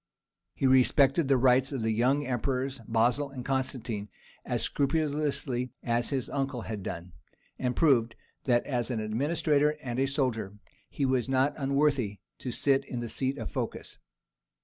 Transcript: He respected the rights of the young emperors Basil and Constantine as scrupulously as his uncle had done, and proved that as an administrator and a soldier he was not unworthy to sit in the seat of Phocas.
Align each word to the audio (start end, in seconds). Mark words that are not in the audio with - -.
He 0.55 0.65
respected 0.65 1.27
the 1.27 1.37
rights 1.37 1.71
of 1.71 1.83
the 1.83 1.91
young 1.91 2.25
emperors 2.25 2.81
Basil 2.87 3.29
and 3.29 3.45
Constantine 3.45 4.09
as 4.43 4.63
scrupulously 4.63 5.73
as 5.83 6.09
his 6.09 6.27
uncle 6.27 6.61
had 6.61 6.81
done, 6.81 7.13
and 7.59 7.75
proved 7.75 8.15
that 8.45 8.65
as 8.65 8.89
an 8.89 8.99
administrator 8.99 9.77
and 9.79 9.99
a 9.99 10.07
soldier 10.07 10.57
he 10.89 11.05
was 11.05 11.29
not 11.29 11.53
unworthy 11.55 12.17
to 12.39 12.51
sit 12.51 12.83
in 12.85 12.99
the 12.99 13.09
seat 13.09 13.37
of 13.37 13.51
Phocas. 13.51 13.99